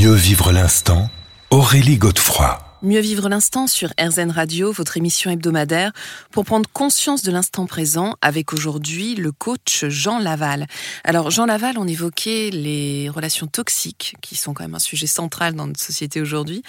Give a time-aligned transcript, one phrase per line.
[0.00, 1.10] Mieux vivre l'instant,
[1.50, 2.58] Aurélie Godefroy.
[2.80, 5.92] Mieux vivre l'instant sur RZN Radio, votre émission hebdomadaire,
[6.30, 10.66] pour prendre conscience de l'instant présent avec aujourd'hui le coach Jean Laval.
[11.04, 15.52] Alors Jean Laval, on évoquait les relations toxiques, qui sont quand même un sujet central
[15.52, 16.62] dans notre société aujourd'hui.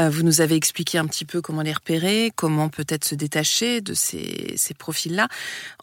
[0.00, 3.80] Euh, vous nous avez expliqué un petit peu comment les repérer, comment peut-être se détacher
[3.80, 5.28] de ces, profils-là.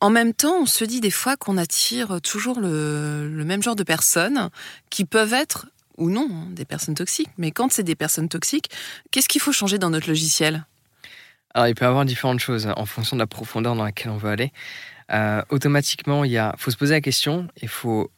[0.02, 3.84] En même temps, on se dit des fois qu'on attire toujours le même genre de
[3.84, 4.50] personnes
[4.89, 5.68] qui peuvent être
[6.00, 7.30] ou non hein, des personnes toxiques.
[7.38, 8.70] Mais quand c'est des personnes toxiques,
[9.12, 10.66] qu'est-ce qu'il faut changer dans notre logiciel?
[11.54, 14.18] Alors, il peut y avoir différentes choses en fonction de la profondeur dans laquelle on
[14.18, 14.52] veut aller.
[15.12, 18.12] Euh, automatiquement, il y a, faut se poser la question, il faut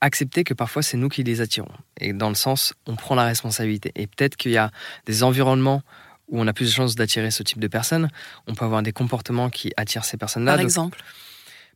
[0.00, 1.72] accepter que parfois c'est nous qui les attirons.
[1.98, 3.90] Et dans le sens, on prend la responsabilité.
[3.94, 4.70] Et peut-être qu'il y a
[5.06, 5.82] des environnements
[6.28, 8.10] où on a plus de chances d'attirer ce type de personnes.
[8.46, 10.52] On peut avoir des comportements qui attirent ces personnes-là.
[10.52, 11.02] Par exemple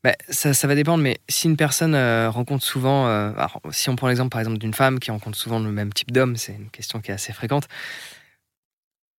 [0.04, 3.90] bah, ça, ça, va dépendre, mais si une personne euh, rencontre souvent, euh, alors, si
[3.90, 6.52] on prend l'exemple par exemple d'une femme qui rencontre souvent le même type d'homme, c'est
[6.52, 7.66] une question qui est assez fréquente.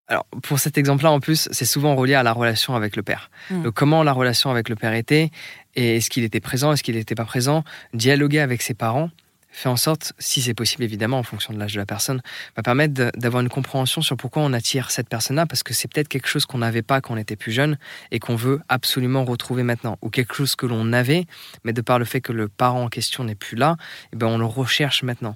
[0.07, 3.29] Alors pour cet exemple-là, en plus, c'est souvent relié à la relation avec le père.
[3.51, 5.29] Donc comment la relation avec le père était,
[5.75, 9.11] et est-ce qu'il était présent, est-ce qu'il n'était pas présent, dialoguer avec ses parents,
[9.51, 12.21] fait en sorte, si c'est possible évidemment en fonction de l'âge de la personne,
[12.55, 16.07] va permettre d'avoir une compréhension sur pourquoi on attire cette personne-là, parce que c'est peut-être
[16.07, 17.77] quelque chose qu'on n'avait pas quand on était plus jeune
[18.11, 21.25] et qu'on veut absolument retrouver maintenant, ou quelque chose que l'on avait,
[21.63, 23.75] mais de par le fait que le parent en question n'est plus là,
[24.13, 25.35] eh ben on le recherche maintenant.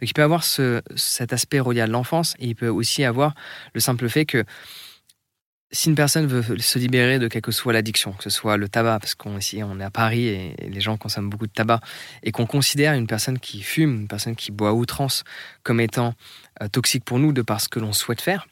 [0.00, 3.34] Donc il peut avoir ce, cet aspect relié à l'enfance, et il peut aussi avoir
[3.72, 4.44] le simple fait que
[5.74, 9.00] si une personne veut se libérer de quelque soit l'addiction, que ce soit le tabac,
[9.00, 11.80] parce qu'on ici on est à Paris et, les gens consomment beaucoup de tabac,
[12.22, 15.24] et qu'on considère une personne qui fume, une personne qui boit outrance
[15.64, 16.14] comme étant
[16.62, 18.46] euh, toxique pour nous de par ce que l'on souhaite faire,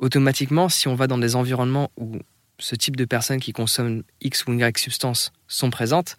[0.00, 2.18] automatiquement, si on va dans des environnements où
[2.58, 6.16] ce type de personnes qui consomment X ou Y substances sont présentes,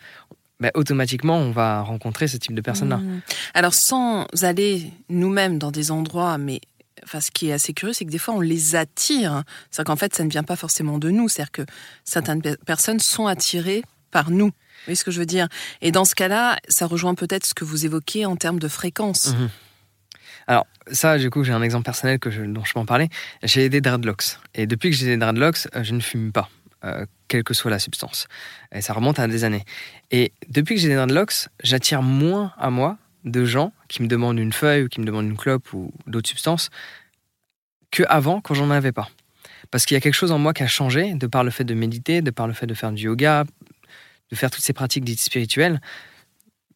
[0.61, 2.97] ben, automatiquement, on va rencontrer ce type de personnes-là.
[2.97, 3.21] Mmh.
[3.53, 6.61] Alors, sans aller nous-mêmes dans des endroits, mais
[7.03, 9.43] enfin, ce qui est assez curieux, c'est que des fois, on les attire.
[9.69, 11.29] C'est-à-dire qu'en fait, ça ne vient pas forcément de nous.
[11.29, 11.65] C'est-à-dire que
[12.03, 14.47] certaines personnes sont attirées par nous.
[14.47, 15.47] Vous voyez ce que je veux dire?
[15.81, 19.33] Et dans ce cas-là, ça rejoint peut-être ce que vous évoquez en termes de fréquence.
[19.33, 19.49] Mhm.
[20.47, 23.09] Alors, ça, du coup, j'ai un exemple personnel dont je peux en parler.
[23.41, 24.37] J'ai des dreadlocks.
[24.53, 26.49] Et depuis que j'ai des dreadlocks, euh, je ne fume pas,
[26.83, 28.27] euh, quelle que soit la substance.
[28.71, 29.65] Et ça remonte à des années.
[30.11, 34.39] Et depuis que j'ai des dreadlocks, j'attire moins à moi de gens qui me demandent
[34.39, 36.69] une feuille ou qui me demandent une clope ou d'autres substances
[37.91, 39.09] que avant quand j'en avais pas.
[39.71, 41.63] Parce qu'il y a quelque chose en moi qui a changé de par le fait
[41.63, 43.43] de méditer, de par le fait de faire du yoga,
[44.29, 45.81] de faire toutes ces pratiques dites spirituelles.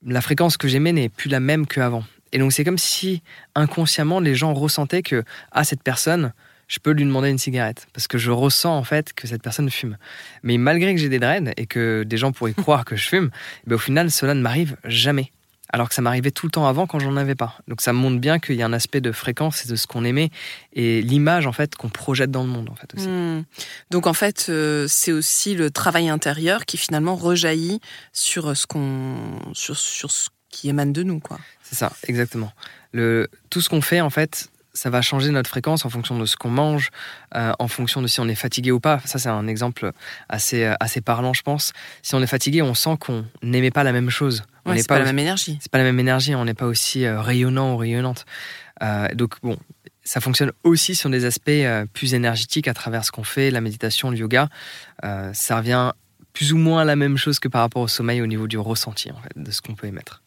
[0.04, 2.04] La fréquence que j'aimais n'est plus la même qu'avant.
[2.32, 3.22] Et donc c'est comme si
[3.56, 6.34] inconsciemment les gens ressentaient que ah cette personne,
[6.68, 9.70] je peux lui demander une cigarette parce que je ressens en fait que cette personne
[9.70, 9.98] fume.
[10.44, 13.30] Mais malgré que j'ai des dreads et que des gens pourraient croire que je fume,
[13.68, 15.32] ben, au final cela ne m'arrive jamais
[15.72, 17.58] alors que ça m'arrivait tout le temps avant quand j'en avais pas.
[17.68, 20.04] Donc ça montre bien qu'il y a un aspect de fréquence et de ce qu'on
[20.04, 20.30] aimait
[20.74, 23.08] et l'image en fait qu'on projette dans le monde en fait aussi.
[23.08, 23.44] Hmm.
[23.92, 27.80] Donc en fait euh, c'est aussi le travail intérieur qui finalement rejaillit
[28.14, 29.16] sur ce qu'on
[29.54, 31.40] sur, sur ce qui émane de nous quoi.
[31.62, 32.52] C'est ça exactement.
[32.92, 36.26] Le tout ce qu'on fait en fait ça va changer notre fréquence en fonction de
[36.26, 36.90] ce qu'on mange,
[37.36, 39.02] euh, en fonction de si on est fatigué ou pas.
[39.04, 39.92] Ça, c'est un exemple
[40.30, 41.74] assez, euh, assez parlant, je pense.
[42.02, 44.44] Si on est fatigué, on sent qu'on n'aimait pas la même chose.
[44.64, 45.58] On n'est pas, la même énergie.
[45.60, 46.34] C'est pas la même énergie.
[46.34, 48.26] On n'est pas aussi euh, rayonnant ou rayonnante.
[49.16, 49.58] donc, bon,
[50.06, 51.62] ça fonctionne aussi sur des aspects
[51.94, 54.48] plus énergétiques à travers ce qu'on fait, la méditation, le yoga.
[55.34, 55.92] ça revient
[56.32, 58.58] plus ou moins à la même chose que par rapport au sommeil au niveau du
[58.58, 60.22] ressenti, en fait, de ce qu'on peut émettre.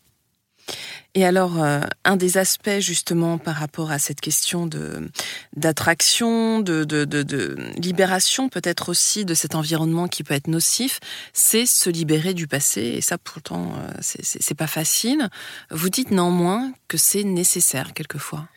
[1.15, 5.11] Et alors, euh, un des aspects justement par rapport à cette question de
[5.55, 11.01] d'attraction, de, de, de, libération, peut-être aussi de cet environnement qui peut être nocif,
[11.35, 12.81] c'est se libérer du passé.
[12.81, 15.29] Et ça, pourtant, euh, c'est pas facile.
[15.71, 18.49] Vous dites néanmoins que c'est nécessaire quelquefois.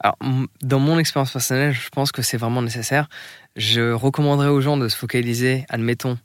[0.00, 0.16] Alors,
[0.62, 3.08] dans mon expérience personnelle, je pense que c'est vraiment nécessaire.
[3.54, 6.18] Je recommanderais aux gens de se focaliser, admettons,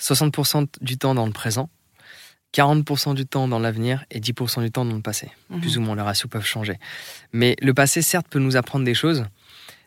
[0.00, 1.70] 60% du temps dans le présent
[2.54, 5.30] 40% du temps dans l'avenir et 10% du temps dans le passé.
[5.50, 5.60] Mhm.
[5.60, 6.78] Plus ou moins, les ratios peuvent changer.
[7.32, 9.24] Mais le passé, certes, peut nous apprendre des choses,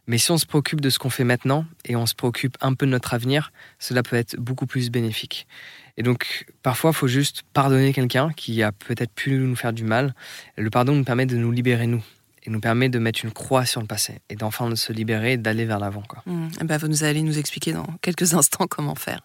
[0.08, 2.74] mais si on se préoccupe de ce qu'on fait maintenant et on se préoccupe un
[2.74, 5.48] peu de notre avenir, cela peut être beaucoup plus bénéfique.
[5.96, 9.84] Et donc, parfois, il faut juste pardonner quelqu'un qui a peut-être pu nous faire du
[9.84, 10.14] mal.
[10.58, 12.04] Le pardon nous permet de nous libérer, nous,
[12.44, 15.34] et nous permet de mettre une croix sur le passé et d'enfin de se libérer
[15.34, 16.04] et d'aller vers l'avant.
[16.26, 16.48] Mmh.
[16.62, 19.22] Eh ben, vous nous allez nous expliquer dans quelques instants comment faire.